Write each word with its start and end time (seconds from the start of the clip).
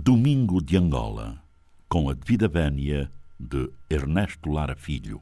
Domingo 0.00 0.62
de 0.62 0.76
Angola, 0.76 1.42
com 1.88 2.08
a 2.08 2.14
devida 2.14 2.46
vénia 2.46 3.10
de 3.36 3.68
Ernesto 3.90 4.48
Lara 4.48 4.76
Filho. 4.76 5.20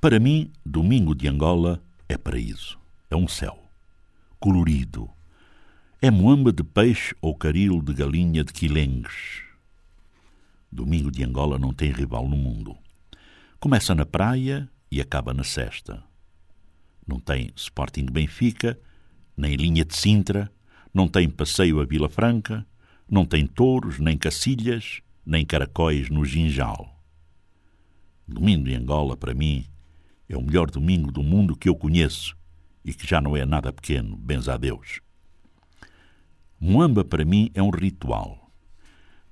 Para 0.00 0.18
mim, 0.18 0.50
Domingo 0.66 1.14
de 1.14 1.28
Angola 1.28 1.80
é 2.08 2.18
paraíso, 2.18 2.76
é 3.08 3.14
um 3.14 3.28
céu, 3.28 3.56
colorido. 4.40 5.08
É 6.02 6.10
moamba 6.10 6.52
de 6.52 6.64
peixe 6.64 7.14
ou 7.20 7.36
caril 7.36 7.80
de 7.80 7.94
galinha 7.94 8.42
de 8.42 8.52
quilengues. 8.52 9.44
Domingo 10.72 11.08
de 11.08 11.22
Angola 11.22 11.56
não 11.56 11.72
tem 11.72 11.92
rival 11.92 12.28
no 12.28 12.36
mundo. 12.36 12.76
Começa 13.60 13.94
na 13.94 14.04
praia 14.04 14.68
e 14.90 15.00
acaba 15.00 15.32
na 15.32 15.44
cesta. 15.44 16.02
Não 17.06 17.20
tem 17.20 17.52
Sporting 17.54 18.06
Benfica, 18.06 18.76
nem 19.36 19.54
linha 19.54 19.84
de 19.84 19.94
Sintra, 19.94 20.50
não 20.94 21.08
tem 21.08 21.28
passeio 21.28 21.80
a 21.80 21.84
Vila 21.84 22.08
Franca, 22.08 22.64
não 23.10 23.26
tem 23.26 23.48
touros, 23.48 23.98
nem 23.98 24.16
cacilhas, 24.16 25.02
nem 25.26 25.44
caracóis 25.44 26.08
no 26.08 26.24
ginjal. 26.24 27.02
Domingo 28.26 28.64
de 28.64 28.76
Angola, 28.76 29.16
para 29.16 29.34
mim, 29.34 29.66
é 30.28 30.36
o 30.36 30.42
melhor 30.42 30.70
domingo 30.70 31.10
do 31.10 31.22
mundo 31.22 31.56
que 31.56 31.68
eu 31.68 31.74
conheço 31.74 32.36
e 32.84 32.94
que 32.94 33.06
já 33.06 33.20
não 33.20 33.36
é 33.36 33.44
nada 33.44 33.72
pequeno, 33.72 34.16
benza 34.16 34.54
a 34.54 34.56
Deus. 34.56 35.00
Moamba, 36.60 37.04
para 37.04 37.24
mim, 37.24 37.50
é 37.54 37.62
um 37.62 37.70
ritual. 37.70 38.48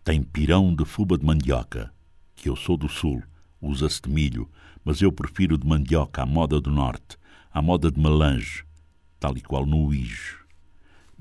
Tem 0.02 0.20
pirão 0.20 0.74
de 0.74 0.84
fuba 0.84 1.16
de 1.16 1.24
mandioca, 1.24 1.94
que 2.34 2.48
eu 2.48 2.56
sou 2.56 2.76
do 2.76 2.88
sul, 2.88 3.22
usa-se 3.60 4.02
de 4.02 4.10
milho, 4.10 4.50
mas 4.84 5.00
eu 5.00 5.12
prefiro 5.12 5.56
de 5.56 5.66
mandioca 5.66 6.22
à 6.22 6.26
moda 6.26 6.60
do 6.60 6.72
norte, 6.72 7.16
à 7.52 7.62
moda 7.62 7.88
de 7.88 8.00
melange, 8.00 8.64
tal 9.20 9.36
e 9.36 9.40
qual 9.40 9.64
no 9.64 9.86
uijo. 9.86 10.41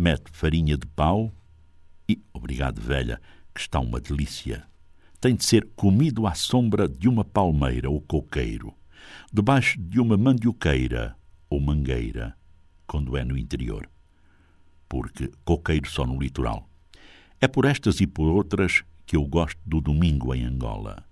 Mete 0.01 0.31
farinha 0.31 0.75
de 0.75 0.87
pau 0.87 1.31
e, 2.09 2.19
obrigado, 2.33 2.81
velha, 2.81 3.21
que 3.53 3.61
está 3.61 3.79
uma 3.79 3.99
delícia. 3.99 4.65
Tem 5.19 5.35
de 5.35 5.45
ser 5.45 5.69
comido 5.75 6.25
à 6.25 6.33
sombra 6.33 6.89
de 6.89 7.07
uma 7.07 7.23
palmeira 7.23 7.87
ou 7.87 8.01
coqueiro, 8.01 8.73
debaixo 9.31 9.79
de 9.79 9.99
uma 9.99 10.17
mandioqueira 10.17 11.15
ou 11.47 11.59
mangueira, 11.59 12.35
quando 12.87 13.15
é 13.15 13.23
no 13.23 13.37
interior. 13.37 13.87
Porque 14.89 15.29
coqueiro 15.45 15.87
só 15.87 16.03
no 16.03 16.19
litoral. 16.19 16.67
É 17.39 17.47
por 17.47 17.65
estas 17.65 18.01
e 18.01 18.07
por 18.07 18.27
outras 18.27 18.83
que 19.05 19.15
eu 19.15 19.23
gosto 19.23 19.59
do 19.63 19.79
domingo 19.79 20.33
em 20.33 20.43
Angola. 20.43 21.05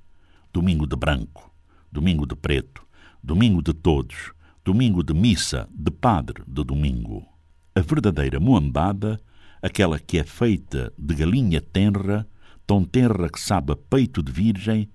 Domingo 0.51 0.87
de 0.87 0.95
branco, 0.95 1.53
domingo 1.91 2.25
de 2.25 2.35
preto, 2.35 2.83
domingo 3.21 3.61
de 3.61 3.71
todos, 3.71 4.33
domingo 4.65 5.03
de 5.03 5.13
missa, 5.13 5.69
de 5.71 5.91
padre 5.91 6.41
de 6.47 6.63
domingo. 6.63 7.38
A 7.79 7.81
verdadeira 7.81 8.41
moambada, 8.41 9.21
aquela 9.61 9.97
que 9.97 10.19
é 10.19 10.23
feita 10.25 10.91
de 10.97 11.15
galinha 11.15 11.61
tenra, 11.61 12.27
tão 12.67 12.83
tenra 12.83 13.29
que 13.29 13.39
sabe 13.39 13.73
peito 13.73 14.21
de 14.21 14.33
virgem, 14.33 14.89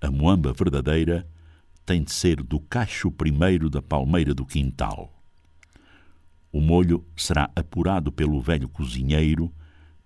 a 0.00 0.08
moamba 0.12 0.52
verdadeira 0.52 1.28
tem 1.84 2.04
de 2.04 2.12
ser 2.12 2.40
do 2.40 2.60
cacho 2.60 3.10
primeiro 3.10 3.68
da 3.68 3.82
palmeira 3.82 4.32
do 4.32 4.46
quintal. 4.46 5.12
O 6.52 6.60
molho 6.60 7.04
será 7.16 7.50
apurado 7.56 8.12
pelo 8.12 8.40
velho 8.40 8.68
cozinheiro 8.68 9.52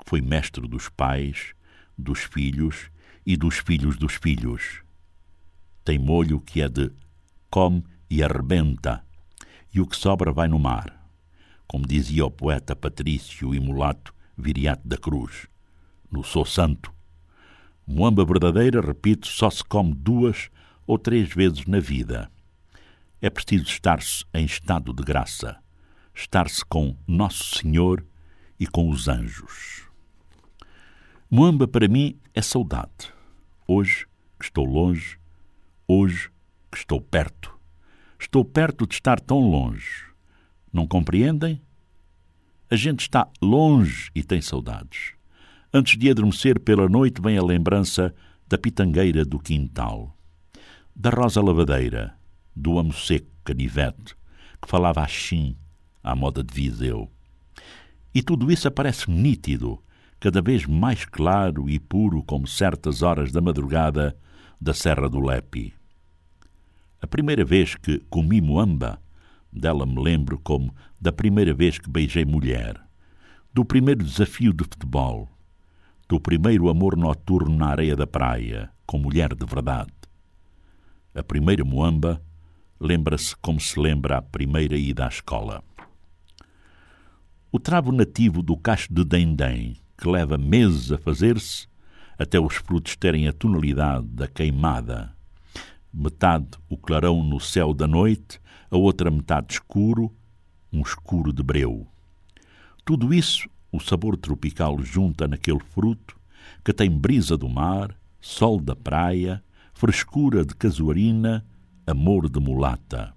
foi 0.07 0.23
mestre 0.23 0.67
dos 0.67 0.89
pais, 0.89 1.53
dos 1.99 2.21
filhos 2.21 2.91
e 3.27 3.37
dos 3.37 3.59
filhos 3.59 3.99
dos 3.99 4.15
filhos. 4.15 4.81
Tem 5.85 5.99
molho 5.99 6.41
que 6.41 6.63
é 6.63 6.71
de 6.71 6.91
come 7.51 7.85
e 8.09 8.23
arrebenta, 8.23 9.05
e 9.75 9.79
o 9.79 9.87
que 9.87 9.95
sobra 9.95 10.33
vai 10.33 10.49
no 10.49 10.59
mar, 10.59 10.98
como 11.69 11.87
dizia 11.87 12.25
o 12.25 12.31
poeta 12.31 12.75
patrício 12.75 13.55
e 13.55 13.61
mulato 13.61 14.15
Viriato 14.37 14.89
da 14.89 14.97
Cruz, 14.97 15.47
no 16.11 16.25
Sou 16.25 16.47
Santo. 16.47 16.93
Moamba 17.87 18.25
verdadeira, 18.25 18.81
repito, 18.81 19.27
só 19.27 19.51
se 19.51 19.63
come 19.63 19.95
duas 19.95 20.49
ou 20.87 20.99
três 20.99 21.29
vezes 21.29 21.67
na 21.67 21.79
vida. 21.79 22.31
É 23.21 23.29
preciso 23.29 23.67
estar-se 23.67 24.25
em 24.33 24.47
estado 24.47 24.95
de 24.95 25.03
graça, 25.03 25.59
estar-se 26.15 26.65
com 26.65 26.97
Nosso 27.07 27.57
Senhor 27.59 28.05
e 28.59 28.67
com 28.67 28.89
os 28.89 29.07
anjos. 29.07 29.87
Moamba 31.31 31.69
para 31.69 31.89
mim 31.89 32.19
é 32.35 32.41
saudade. 32.41 33.13
Hoje 33.67 34.07
que 34.39 34.47
estou 34.47 34.65
longe, 34.65 35.19
hoje 35.87 36.31
que 36.71 36.79
estou 36.79 37.01
perto. 37.01 37.59
Estou 38.19 38.45
perto 38.45 38.87
de 38.87 38.95
estar 38.95 39.21
tão 39.21 39.39
longe. 39.39 40.08
Não 40.73 40.87
compreendem? 40.87 41.61
A 42.71 42.77
gente 42.77 43.01
está 43.01 43.29
longe 43.41 44.11
e 44.15 44.23
tem 44.23 44.41
saudades. 44.41 45.13
Antes 45.73 45.99
de 45.99 46.11
adormecer 46.11 46.61
pela 46.61 46.89
noite 46.89 47.21
vem 47.21 47.39
a 47.39 47.43
lembrança 47.43 48.15
da 48.47 48.59
pitangueira 48.59 49.25
do 49.25 49.39
quintal, 49.39 50.17
da 50.95 51.11
rosa 51.11 51.41
lavadeira, 51.43 52.15
do 52.55 52.79
amo 52.79 52.93
seco 52.93 53.27
canivete, 53.45 54.15
que 54.61 54.69
falava 54.69 55.03
assim, 55.03 55.57
à 56.03 56.15
moda 56.15 56.43
de 56.43 56.53
Viseu. 56.53 57.11
E 58.15 58.23
tudo 58.23 58.51
isso 58.51 58.67
aparece 58.67 59.11
nítido 59.11 59.83
cada 60.21 60.43
vez 60.43 60.67
mais 60.67 61.05
claro 61.05 61.69
e 61.69 61.79
puro 61.79 62.23
como 62.23 62.47
certas 62.47 63.03
horas 63.03 63.31
da 63.31 63.41
madrugada 63.41 64.17
da 64.61 64.75
Serra 64.75 65.09
do 65.09 65.21
Lepi. 65.21 65.73
A 67.01 67.07
primeira 67.07 67.45
vez 67.45 67.77
que 67.77 68.01
comi 68.11 68.41
moamba, 68.41 69.01
dela 69.53 69.87
me 69.87 70.01
lembro 70.03 70.39
como 70.39 70.75
da 71.01 71.13
primeira 71.13 71.55
vez 71.55 71.79
que 71.79 71.91
beijei 71.91 72.25
mulher, 72.25 72.81
do 73.53 73.65
primeiro 73.65 74.05
desafio 74.05 74.53
de 74.53 74.65
futebol, 74.65 75.29
do 76.09 76.21
primeiro 76.21 76.69
amor 76.69 76.97
noturno 76.97 77.57
na 77.57 77.69
areia 77.69 77.97
da 77.97 78.07
praia, 78.07 78.71
com 78.87 78.99
mulher 78.99 79.35
de 79.35 79.45
verdade. 79.45 79.93
A 81.15 81.23
primeira 81.23 81.65
moamba 81.65 82.23
lembra-se 82.81 83.37
como 83.37 83.61
se 83.61 83.79
lembra 83.79 84.19
a 84.19 84.23
primeira 84.23 84.77
ida 84.77 85.05
à 85.05 85.09
escola. 85.09 85.63
O 87.51 87.59
travo 87.59 87.91
nativo 87.91 88.43
do 88.43 88.57
cacho 88.57 88.93
de 88.93 89.05
Dendém, 89.05 89.77
que 89.97 90.09
leva 90.09 90.39
meses 90.39 90.93
a 90.93 90.99
fazer-se 90.99 91.67
até 92.19 92.39
os 92.39 92.55
frutos 92.57 92.97
terem 92.97 93.27
a 93.27 93.33
tonalidade 93.33 94.07
da 94.07 94.29
queimada. 94.29 95.18
Metade 95.93 96.49
o 96.69 96.77
clarão 96.77 97.23
no 97.23 97.41
céu 97.41 97.73
da 97.73 97.87
noite, 97.87 98.41
a 98.71 98.77
outra 98.77 99.11
metade 99.11 99.55
escuro, 99.55 100.15
um 100.73 100.83
escuro 100.83 101.33
de 101.33 101.43
breu. 101.43 101.87
Tudo 102.85 103.13
isso 103.13 103.49
o 103.71 103.81
sabor 103.81 104.17
tropical 104.17 104.83
junta 104.83 105.29
naquele 105.29 105.61
fruto 105.61 106.19
que 106.65 106.73
tem 106.73 106.91
brisa 106.91 107.37
do 107.37 107.49
mar, 107.49 107.95
sol 108.21 108.61
da 108.61 108.75
praia, 108.75 109.43
frescura 109.75 110.45
de 110.45 110.55
casuarina, 110.55 111.47
amor 111.87 112.29
de 112.29 112.41
mulata. 112.41 113.15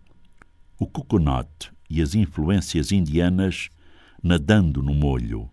O 0.78 0.86
coconut 0.86 1.72
e 1.90 2.02
as 2.02 2.16
influências 2.16 2.92
indianas 2.92 3.70
nadando 4.22 4.82
no 4.82 4.94
molho 4.94 5.50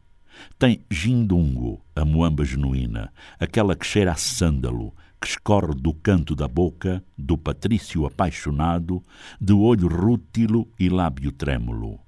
tem 0.59 0.85
gindungo, 0.91 1.85
a 1.95 2.05
moamba 2.05 2.45
genuína, 2.45 3.13
aquela 3.39 3.75
que 3.75 3.87
cheira 3.87 4.13
a 4.13 4.17
sândalo, 4.17 4.95
que 5.21 5.27
escorre 5.27 5.75
do 5.75 5.93
canto 5.93 6.35
da 6.35 6.47
boca 6.47 7.05
do 7.17 7.37
patrício 7.37 8.07
apaixonado, 8.07 9.03
de 9.41 9.53
olho 9.53 9.89
rútilo 9.89 10.69
e 10.79 10.89
lábio 10.89 11.33
trêmulo. 11.33 11.99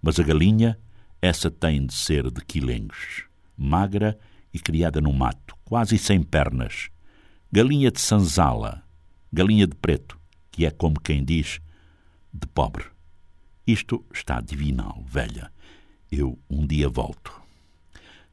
Mas 0.00 0.18
a 0.18 0.22
galinha, 0.22 0.78
essa 1.20 1.50
tem 1.50 1.84
de 1.86 1.92
ser 1.92 2.30
de 2.30 2.44
quilengues, 2.44 3.24
magra 3.56 4.18
e 4.52 4.58
criada 4.58 5.00
no 5.00 5.12
mato, 5.12 5.56
quase 5.64 5.98
sem 5.98 6.22
pernas. 6.22 6.88
Galinha 7.52 7.90
de 7.90 8.00
sanzala, 8.00 8.82
galinha 9.32 9.66
de 9.66 9.74
preto, 9.74 10.18
que 10.50 10.64
é 10.64 10.70
como 10.70 11.00
quem 11.00 11.24
diz, 11.24 11.60
de 12.32 12.46
pobre. 12.46 12.84
Isto 13.66 14.04
está 14.12 14.40
divinal, 14.40 15.04
velha. 15.06 15.52
Eu 16.10 16.38
um 16.48 16.66
dia 16.66 16.88
volto. 16.88 17.32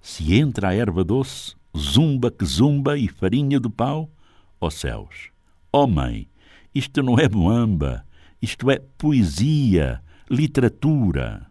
Se 0.01 0.33
entra 0.33 0.69
a 0.69 0.73
erva 0.73 1.03
doce, 1.03 1.55
zumba 1.77 2.31
que 2.31 2.45
zumba 2.45 2.97
e 2.97 3.07
farinha 3.07 3.59
do 3.59 3.69
pau, 3.69 4.09
ó 4.59 4.68
oh 4.68 4.71
céus, 4.71 5.29
ó 5.71 5.83
oh 5.83 5.88
mãe, 5.88 6.27
isto 6.74 7.01
não 7.01 7.18
é 7.18 7.29
moamba, 7.29 8.06
isto 8.41 8.69
é 8.69 8.79
poesia, 8.97 10.01
literatura. 10.29 11.47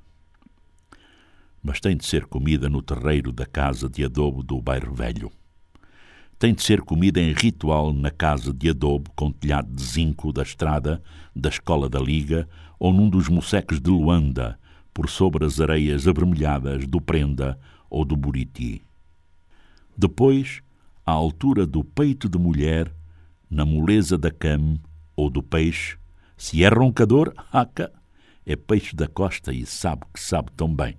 Mas 1.62 1.81
tem 1.81 1.96
de 1.96 2.05
ser 2.05 2.26
comida 2.26 2.69
no 2.69 2.82
terreiro 2.82 3.32
da 3.32 3.46
casa 3.46 3.88
de 3.88 4.05
adobo 4.05 4.43
do 4.43 4.61
bairro 4.61 4.94
velho. 4.94 5.32
Tem 6.38 6.55
de 6.55 6.62
ser 6.62 6.82
comida 6.82 7.20
em 7.20 7.32
ritual 7.32 7.93
na 7.93 8.11
casa 8.11 8.52
de 8.52 8.69
adobo 8.69 9.11
com 9.17 9.32
telhado 9.32 9.73
de 9.75 9.82
zinco 9.82 10.32
da 10.32 10.43
estrada, 10.43 11.02
da 11.34 11.49
escola 11.49 11.88
da 11.88 11.99
liga 11.99 12.49
ou 12.78 12.93
num 12.93 13.08
dos 13.08 13.28
mocecos 13.28 13.81
de 13.81 13.90
Luanda, 13.90 14.58
por 14.93 15.08
sobre 15.08 15.44
as 15.44 15.61
areias 15.61 16.06
avermelhadas 16.06 16.87
do 16.87 17.00
Prenda 17.00 17.58
ou 17.88 18.05
do 18.05 18.17
Buriti. 18.17 18.82
Depois, 19.96 20.60
à 21.04 21.12
altura 21.12 21.66
do 21.66 21.82
peito 21.82 22.28
de 22.28 22.38
mulher, 22.38 22.93
na 23.50 23.64
moleza 23.64 24.19
da 24.19 24.31
cama 24.31 24.78
ou 25.14 25.31
do 25.31 25.43
peixe, 25.43 25.96
se 26.37 26.62
é 26.62 26.69
roncador, 26.69 27.32
aca, 27.50 27.93
é 28.44 28.54
peixe 28.54 28.94
da 28.94 29.08
costa 29.08 29.52
e 29.52 29.64
sabe 29.64 30.02
que 30.12 30.20
sabe 30.20 30.50
tão 30.56 30.72
bem. 30.72 30.96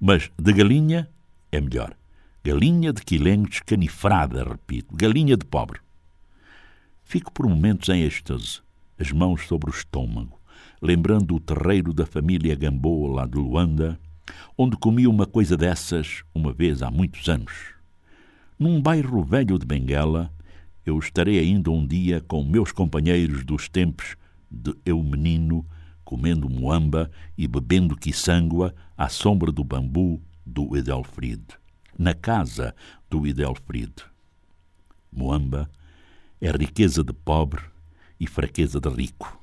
Mas 0.00 0.30
de 0.38 0.52
galinha 0.52 1.08
é 1.50 1.60
melhor. 1.60 1.96
Galinha 2.44 2.92
de 2.92 3.02
quilengo 3.02 3.48
descanifrada, 3.48 4.44
repito. 4.44 4.94
Galinha 4.94 5.36
de 5.36 5.46
pobre. 5.46 5.80
Fico 7.02 7.32
por 7.32 7.46
momentos 7.46 7.88
em 7.88 8.02
êxtase, 8.02 8.60
as 8.98 9.12
mãos 9.12 9.46
sobre 9.46 9.70
o 9.70 9.74
estômago, 9.74 10.38
lembrando 10.82 11.34
o 11.34 11.40
terreiro 11.40 11.92
da 11.92 12.04
família 12.04 12.54
Gamboa 12.54 13.16
lá 13.16 13.26
de 13.26 13.36
Luanda, 13.36 13.98
onde 14.58 14.76
comi 14.76 15.06
uma 15.06 15.26
coisa 15.26 15.56
dessas 15.56 16.22
uma 16.34 16.52
vez 16.52 16.82
há 16.82 16.90
muitos 16.90 17.28
anos. 17.28 17.73
Num 18.64 18.80
bairro 18.80 19.22
velho 19.22 19.58
de 19.58 19.66
Benguela, 19.66 20.32
eu 20.86 20.98
estarei 20.98 21.38
ainda 21.38 21.70
um 21.70 21.86
dia 21.86 22.22
com 22.22 22.42
meus 22.42 22.72
companheiros 22.72 23.44
dos 23.44 23.68
tempos 23.68 24.16
de 24.50 24.74
eu 24.86 25.02
menino, 25.02 25.66
comendo 26.02 26.48
moamba 26.48 27.10
e 27.36 27.46
bebendo 27.46 27.94
quiçangua 27.94 28.74
à 28.96 29.10
sombra 29.10 29.52
do 29.52 29.62
bambu 29.62 30.18
do 30.46 30.74
Edelfried, 30.74 31.44
na 31.98 32.14
casa 32.14 32.74
do 33.10 33.26
Edelfried. 33.26 33.92
Moamba 35.12 35.70
é 36.40 36.50
riqueza 36.50 37.04
de 37.04 37.12
pobre 37.12 37.60
e 38.18 38.26
fraqueza 38.26 38.80
de 38.80 38.88
rico. 38.88 39.38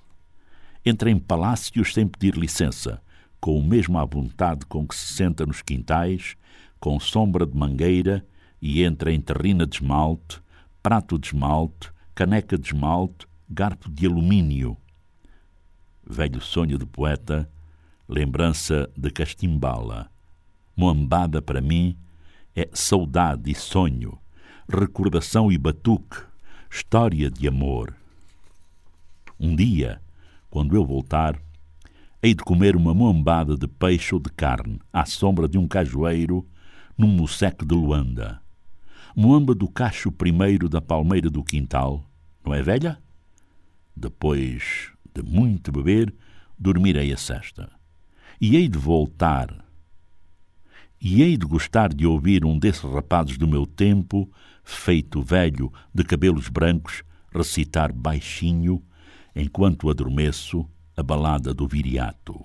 Entra 0.83 1.11
em 1.11 1.19
palácios 1.19 1.93
sem 1.93 2.07
pedir 2.07 2.35
licença, 2.35 2.99
com 3.39 3.55
o 3.55 3.63
mesmo 3.63 3.99
à 3.99 4.03
vontade 4.03 4.65
com 4.65 4.87
que 4.87 4.95
se 4.95 5.13
senta 5.13 5.45
nos 5.45 5.61
quintais, 5.61 6.35
com 6.79 6.99
sombra 6.99 7.45
de 7.45 7.55
mangueira 7.55 8.25
e 8.61 8.83
entra 8.83 9.11
em 9.11 9.19
terrina 9.19 9.65
de 9.65 9.77
esmalte, 9.77 10.39
prato 10.83 11.17
de 11.17 11.27
esmalte, 11.27 11.91
caneca 12.13 12.57
de 12.57 12.67
esmalte, 12.67 13.25
garfo 13.49 13.89
de 13.89 14.05
alumínio. 14.05 14.77
Velho 16.05 16.39
sonho 16.39 16.77
de 16.77 16.85
poeta, 16.85 17.49
lembrança 18.07 18.89
de 18.95 19.09
Castimbala. 19.09 20.11
Moambada 20.75 21.41
para 21.41 21.61
mim 21.61 21.97
é 22.55 22.69
saudade 22.73 23.49
e 23.49 23.55
sonho, 23.55 24.17
recordação 24.67 25.51
e 25.51 25.57
batuque, 25.57 26.17
história 26.69 27.29
de 27.29 27.47
amor. 27.47 27.95
Um 29.39 29.55
dia, 29.55 30.01
quando 30.49 30.75
eu 30.75 30.85
voltar, 30.85 31.39
hei 32.21 32.33
de 32.33 32.43
comer 32.43 32.75
uma 32.75 32.93
moambada 32.93 33.57
de 33.57 33.67
peixe 33.67 34.13
ou 34.13 34.21
de 34.21 34.29
carne 34.29 34.79
à 34.93 35.05
sombra 35.05 35.47
de 35.47 35.57
um 35.57 35.67
cajueiro 35.67 36.45
num 36.97 37.07
moceque 37.07 37.65
de 37.65 37.73
Luanda. 37.73 38.40
Moamba 39.15 39.53
do 39.53 39.67
cacho 39.67 40.11
primeiro 40.11 40.69
da 40.69 40.81
palmeira 40.81 41.29
do 41.29 41.43
quintal, 41.43 42.09
não 42.45 42.53
é 42.53 42.61
velha? 42.61 42.97
Depois 43.95 44.91
de 45.13 45.21
muito 45.21 45.71
beber, 45.71 46.13
dormirei 46.57 47.11
a 47.11 47.17
cesta. 47.17 47.69
E 48.39 48.55
hei 48.55 48.69
de 48.69 48.77
voltar. 48.77 49.65
E 50.99 51.21
hei 51.21 51.35
de 51.35 51.45
gostar 51.45 51.93
de 51.93 52.05
ouvir 52.05 52.45
um 52.45 52.57
desses 52.57 52.83
rapazes 52.83 53.37
do 53.37 53.47
meu 53.47 53.65
tempo, 53.65 54.31
feito 54.63 55.21
velho, 55.21 55.71
de 55.93 56.03
cabelos 56.03 56.47
brancos, 56.47 57.03
recitar 57.33 57.91
baixinho, 57.91 58.81
enquanto 59.35 59.89
adormeço, 59.89 60.65
a 60.95 61.03
balada 61.03 61.53
do 61.53 61.67
viriato. 61.67 62.39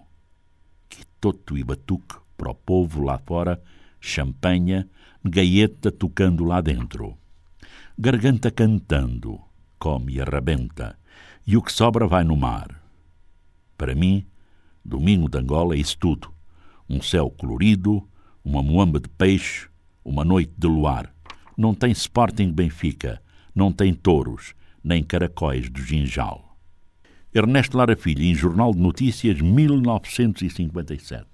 Quitoto 0.88 1.56
e 1.56 1.62
batuque 1.62 2.16
para 2.36 2.50
o 2.50 2.54
povo 2.54 3.02
lá 3.02 3.18
fora, 3.18 3.62
champanha, 4.00 4.88
gaieta 5.28 5.90
tocando 5.90 6.44
lá 6.44 6.60
dentro. 6.60 7.16
Garganta 7.98 8.50
cantando, 8.50 9.40
come 9.78 10.14
e 10.14 10.20
arrebenta, 10.20 10.98
e 11.46 11.56
o 11.56 11.62
que 11.62 11.72
sobra 11.72 12.06
vai 12.06 12.24
no 12.24 12.36
mar. 12.36 12.82
Para 13.76 13.94
mim, 13.94 14.26
domingo 14.84 15.28
de 15.28 15.38
Angola 15.38 15.74
é 15.74 15.78
isso 15.78 15.96
tudo. 15.98 16.32
Um 16.88 17.00
céu 17.02 17.30
colorido, 17.30 18.06
uma 18.44 18.62
moamba 18.62 19.00
de 19.00 19.08
peixe, 19.08 19.68
uma 20.04 20.24
noite 20.24 20.52
de 20.56 20.66
luar. 20.66 21.12
Não 21.56 21.74
tem 21.74 21.90
Sporting 21.90 22.52
Benfica, 22.52 23.20
não 23.54 23.72
tem 23.72 23.92
touros, 23.92 24.54
nem 24.82 25.02
caracóis 25.02 25.68
do 25.68 25.80
Ginjal. 25.80 26.56
Ernesto 27.34 27.76
Lara 27.76 27.96
Filho, 27.96 28.22
em 28.22 28.34
Jornal 28.34 28.72
de 28.72 28.80
Notícias, 28.80 29.40
1957. 29.40 31.26